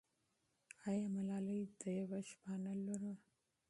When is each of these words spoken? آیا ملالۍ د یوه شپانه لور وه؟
آیا 0.87 1.07
ملالۍ 1.15 1.61
د 1.81 1.83
یوه 1.99 2.19
شپانه 2.29 2.71
لور 2.85 3.01
وه؟ 3.07 3.15